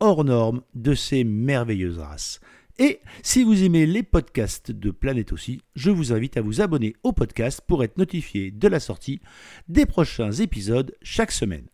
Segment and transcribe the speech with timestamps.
[0.00, 2.40] hors norme de ces merveilleuses races.
[2.78, 6.94] Et si vous aimez les podcasts de Planète aussi, je vous invite à vous abonner
[7.02, 9.20] au podcast pour être notifié de la sortie
[9.68, 11.66] des prochains épisodes chaque semaine.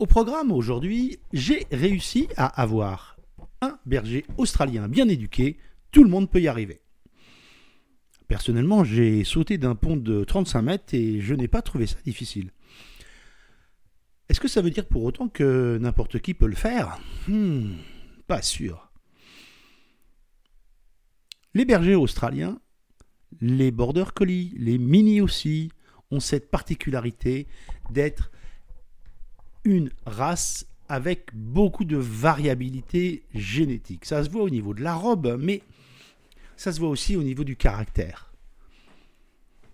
[0.00, 3.16] Au programme aujourd'hui, j'ai réussi à avoir
[3.60, 5.58] un berger australien bien éduqué,
[5.92, 6.80] tout le monde peut y arriver.
[8.26, 12.50] Personnellement, j'ai sauté d'un pont de 35 mètres et je n'ai pas trouvé ça difficile.
[14.32, 16.98] Est-ce que ça veut dire pour autant que n'importe qui peut le faire?
[17.28, 17.74] Hmm,
[18.26, 18.90] Pas sûr.
[21.52, 22.58] Les bergers australiens,
[23.42, 25.70] les border collies, les mini aussi,
[26.10, 27.46] ont cette particularité
[27.90, 28.32] d'être
[29.64, 34.06] une race avec beaucoup de variabilité génétique.
[34.06, 35.60] Ça se voit au niveau de la robe, mais
[36.56, 38.32] ça se voit aussi au niveau du caractère.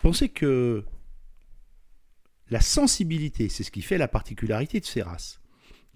[0.00, 0.82] Pensez que
[2.50, 5.40] la sensibilité, c'est ce qui fait la particularité de ces races,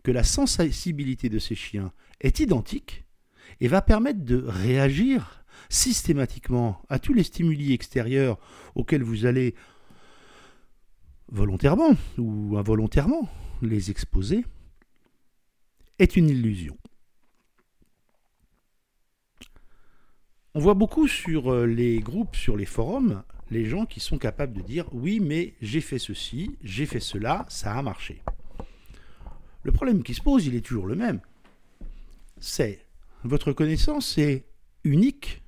[0.02, 3.04] que la sensibilité de ces chiens est identique
[3.60, 8.38] et va permettre de réagir systématiquement à tous les stimuli extérieurs
[8.74, 9.54] auxquels vous allez
[11.28, 13.28] volontairement ou involontairement
[13.62, 14.44] les exposer,
[15.98, 16.76] est une illusion.
[20.54, 24.54] On voit beaucoup sur euh, les groupes, sur les forums, les gens qui sont capables
[24.54, 28.22] de dire oui, mais j'ai fait ceci, j'ai fait cela, ça a marché.
[29.62, 31.20] Le problème qui se pose, il est toujours le même.
[32.38, 32.84] C'est
[33.22, 34.46] votre connaissance est
[34.84, 35.42] unique.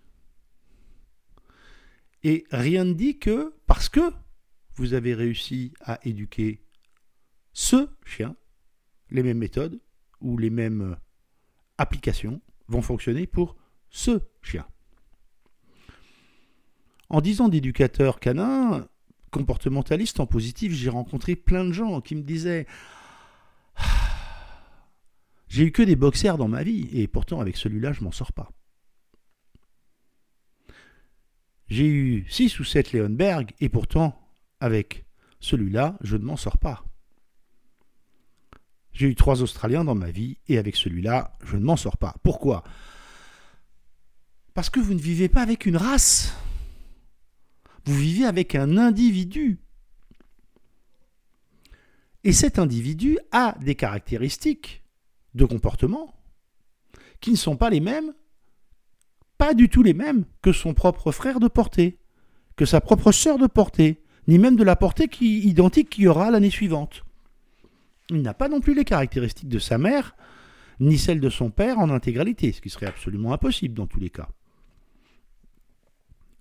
[2.23, 4.13] Et rien ne dit que parce que
[4.77, 6.63] vous avez réussi à éduquer
[7.53, 8.37] ce chien,
[9.11, 9.81] les mêmes méthodes
[10.21, 10.97] ou les mêmes
[11.79, 13.57] applications vont fonctionner pour
[13.89, 14.67] ce chien.
[17.15, 18.89] En disant d'éducateur canin,
[19.31, 22.67] comportementaliste en positif, j'ai rencontré plein de gens qui me disaient
[25.47, 28.33] J'ai eu que des boxers dans ma vie, et pourtant avec celui-là, je m'en sors
[28.33, 28.51] pas.
[31.69, 34.21] J'ai eu 6 ou 7 Leonberg, et pourtant,
[34.59, 35.07] avec
[35.39, 36.85] celui-là, je ne m'en sors pas.
[38.91, 42.17] J'ai eu trois Australiens dans ma vie, et avec celui-là, je ne m'en sors pas.
[42.25, 42.65] Pourquoi?
[44.53, 46.37] Parce que vous ne vivez pas avec une race.
[47.87, 49.59] Vous vivez avec un individu.
[52.25, 54.83] Et cet individu a des caractéristiques
[55.35, 56.15] de comportement
[57.21, 58.15] qui ne sont pas les mêmes,
[59.37, 61.99] pas du tout les mêmes que son propre frère de portée,
[62.57, 66.09] que sa propre sœur de portée, ni même de la portée qui, identique qu'il y
[66.09, 67.05] aura l'année suivante.
[68.11, 70.15] Il n'a pas non plus les caractéristiques de sa mère,
[70.81, 74.11] ni celles de son père en intégralité, ce qui serait absolument impossible dans tous les
[74.11, 74.29] cas.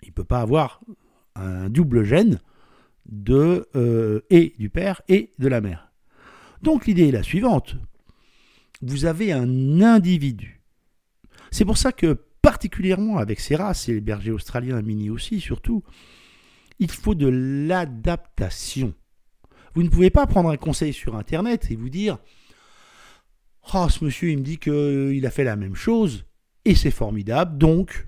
[0.01, 0.81] Il ne peut pas avoir
[1.35, 2.39] un double gène
[3.05, 5.91] de euh, et du père et de la mère.
[6.61, 7.75] Donc l'idée est la suivante.
[8.81, 10.61] Vous avez un individu.
[11.51, 15.83] C'est pour ça que particulièrement avec ces races, et les bergers australiens mini aussi surtout,
[16.79, 18.93] il faut de l'adaptation.
[19.73, 22.17] Vous ne pouvez pas prendre un conseil sur Internet et vous dire
[23.73, 26.25] Oh, ce monsieur, il me dit qu'il a fait la même chose
[26.65, 28.07] et c'est formidable, donc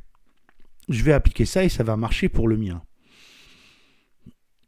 [0.90, 2.82] je vais appliquer ça et ça va marcher pour le mien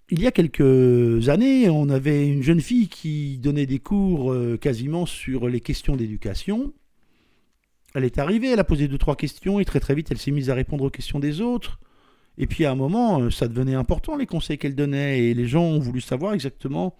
[0.10, 4.58] il y a quelques années, on avait une jeune fille qui donnait des cours euh,
[4.58, 6.74] quasiment sur les questions d'éducation.
[7.94, 10.32] Elle est arrivée, elle a posé deux, trois questions et très très vite elle s'est
[10.32, 11.80] mise à répondre aux questions des autres.
[12.38, 15.48] Et puis à un moment, euh, ça devenait important les conseils qu'elle donnait et les
[15.48, 16.96] gens ont voulu savoir exactement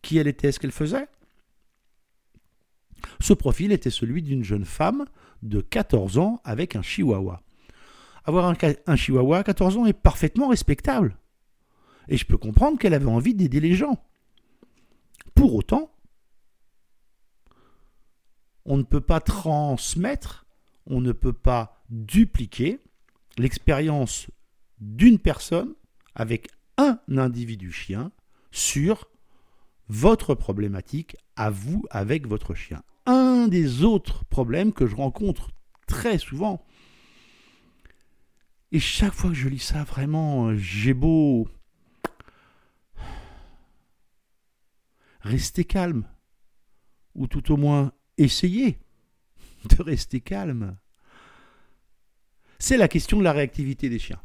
[0.00, 1.08] qui elle était, ce qu'elle faisait.
[3.20, 5.04] Ce profil était celui d'une jeune femme
[5.42, 7.42] de 14 ans avec un chihuahua.
[8.24, 8.54] Avoir un,
[8.86, 11.16] un chihuahua à 14 ans est parfaitement respectable.
[12.08, 14.02] Et je peux comprendre qu'elle avait envie d'aider les gens.
[15.34, 15.90] Pour autant,
[18.64, 20.46] on ne peut pas transmettre,
[20.86, 22.80] on ne peut pas dupliquer
[23.38, 24.26] l'expérience
[24.80, 25.74] d'une personne
[26.14, 26.48] avec
[26.78, 28.12] un individu chien
[28.50, 29.08] sur
[29.88, 32.82] votre problématique à vous avec votre chien.
[33.04, 35.50] Un des autres problèmes que je rencontre
[35.86, 36.64] très souvent,
[38.72, 41.48] et chaque fois que je lis ça, vraiment, j'ai beau
[45.26, 46.06] restez calme,
[47.14, 48.78] ou tout au moins essayez
[49.68, 50.76] de rester calme.
[52.58, 54.20] C'est la question de la réactivité des chiens.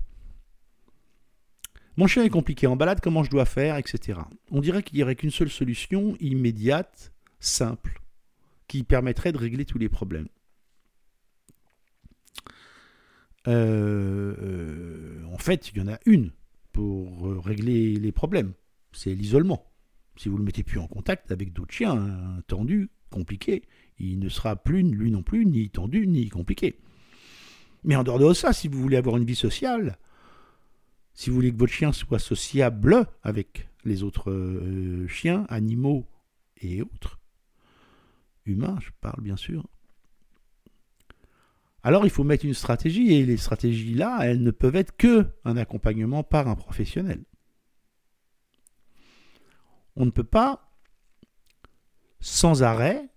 [1.97, 4.19] Mon chien est compliqué en balade, comment je dois faire, etc.
[4.49, 8.01] On dirait qu'il n'y aurait qu'une seule solution immédiate, simple,
[8.67, 10.29] qui permettrait de régler tous les problèmes.
[13.47, 16.31] Euh, euh, en fait, il y en a une
[16.71, 18.53] pour euh, régler les problèmes.
[18.93, 19.70] C'est l'isolement.
[20.17, 23.63] Si vous ne le mettez plus en contact avec d'autres chiens tendus, compliqués,
[23.99, 26.79] il ne sera plus, lui non plus, ni tendu, ni compliqué.
[27.83, 29.97] Mais en dehors de ça, si vous voulez avoir une vie sociale,
[31.13, 36.05] si vous voulez que votre chien soit sociable avec les autres euh, chiens, animaux
[36.61, 37.19] et autres,
[38.45, 39.67] humains, je parle bien sûr,
[41.83, 45.27] alors il faut mettre une stratégie et les stratégies là, elles ne peuvent être que
[45.45, 47.23] un accompagnement par un professionnel.
[49.95, 50.71] On ne peut pas
[52.19, 53.09] sans arrêt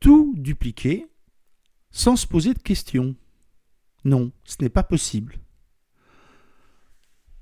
[0.00, 1.08] tout dupliquer
[1.90, 3.16] sans se poser de questions.
[4.04, 5.38] Non, ce n'est pas possible.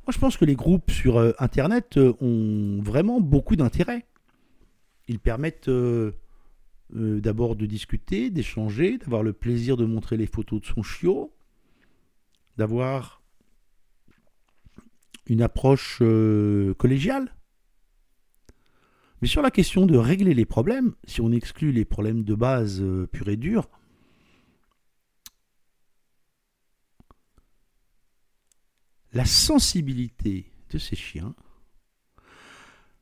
[0.06, 4.06] Moi, je pense que les groupes sur euh, Internet euh, ont vraiment beaucoup d'intérêt.
[5.08, 6.12] Ils permettent euh,
[6.90, 11.34] d'abord de discuter, d'échanger, d'avoir le plaisir de montrer les photos de son chiot,
[12.56, 13.22] d'avoir
[15.26, 15.98] une approche
[16.78, 17.34] collégiale.
[19.24, 22.84] Mais sur la question de régler les problèmes, si on exclut les problèmes de base
[23.10, 23.70] purs et durs,
[29.14, 31.34] la sensibilité de ces chiens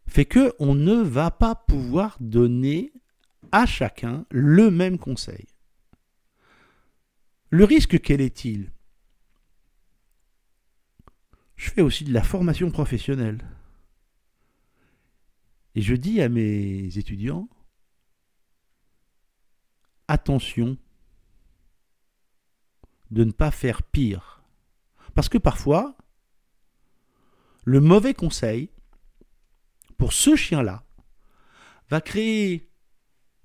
[0.06, 2.92] fait que on ne va pas pouvoir donner
[3.50, 5.48] à chacun le même conseil.
[7.50, 8.70] Le risque, quel est-il?
[11.56, 13.44] Je fais aussi de la formation professionnelle.
[15.74, 17.48] Et je dis à mes étudiants,
[20.08, 20.76] attention
[23.10, 24.42] de ne pas faire pire.
[25.14, 25.96] Parce que parfois,
[27.64, 28.70] le mauvais conseil
[29.96, 30.84] pour ce chien-là
[31.88, 32.70] va créer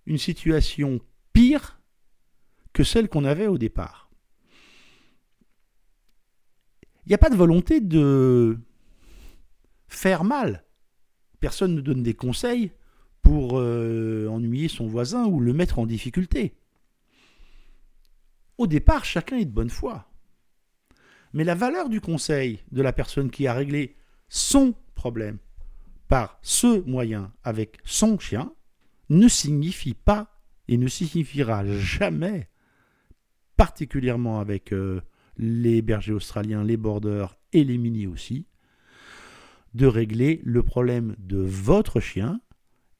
[0.05, 0.99] une situation
[1.33, 1.79] pire
[2.73, 4.09] que celle qu'on avait au départ.
[7.05, 8.59] Il n'y a pas de volonté de
[9.87, 10.66] faire mal.
[11.39, 12.71] Personne ne donne des conseils
[13.21, 16.55] pour euh, ennuyer son voisin ou le mettre en difficulté.
[18.57, 20.09] Au départ, chacun est de bonne foi.
[21.33, 23.95] Mais la valeur du conseil de la personne qui a réglé
[24.29, 25.37] son problème
[26.07, 28.53] par ce moyen avec son chien
[29.09, 32.49] ne signifie pas et ne signifiera jamais,
[33.55, 35.01] particulièrement avec euh,
[35.37, 38.47] les bergers australiens, les borders et les mini aussi,
[39.77, 42.41] de régler le problème de votre chien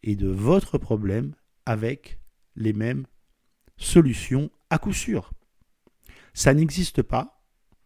[0.03, 1.33] et de votre problème
[1.65, 2.19] avec
[2.55, 3.05] les mêmes
[3.77, 5.31] solutions à coup sûr.
[6.33, 7.41] Ça n'existe pas,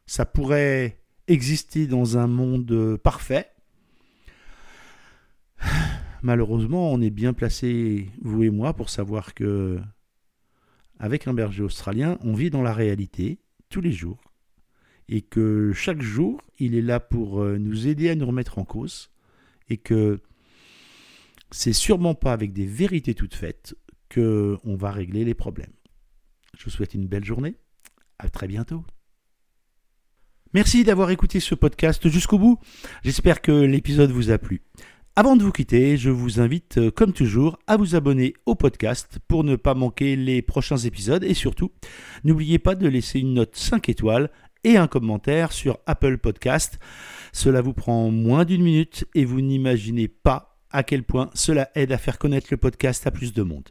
[0.06, 3.50] ça pourrait exister dans un monde parfait.
[6.22, 9.80] Malheureusement, on est bien placé, vous et moi, pour savoir que,
[11.00, 13.40] avec un berger australien, on vit dans la réalité
[13.70, 14.31] tous les jours.
[15.12, 18.66] Et que chaque jour, il est là pour euh, nous aider à nous remettre en
[18.66, 19.12] cause.
[19.70, 20.20] Et que
[21.52, 23.76] c'est sûrement pas avec des vérités toutes faites
[24.10, 25.74] que on va régler les problèmes.
[26.58, 27.56] Je vous souhaite une belle journée.
[28.20, 28.84] À très bientôt.
[30.54, 32.60] Merci d'avoir écouté ce podcast jusqu'au bout.
[33.04, 34.62] J'espère que l'épisode vous a plu.
[35.18, 39.20] Avant de vous quitter, je vous invite, euh, comme toujours, à vous abonner au podcast
[39.28, 41.72] pour ne pas manquer les prochains épisodes et surtout,
[42.24, 44.30] n'oubliez pas de laisser une note 5 étoiles
[44.64, 46.80] et un commentaire sur Apple Podcast.
[47.34, 51.92] Cela vous prend moins d'une minute et vous n'imaginez pas à quel point cela aide
[51.92, 53.70] à faire connaître le podcast à plus de monde.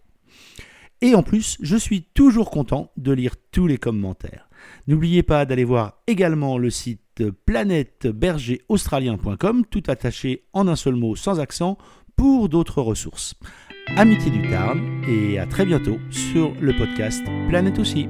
[1.03, 4.49] Et en plus, je suis toujours content de lire tous les commentaires.
[4.87, 7.01] N'oubliez pas d'aller voir également le site
[7.47, 11.79] planètebergeraustralien.com, tout attaché en un seul mot sans accent,
[12.17, 13.35] pour d'autres ressources.
[13.97, 18.07] Amitié du Tarn et à très bientôt sur le podcast Planète aussi.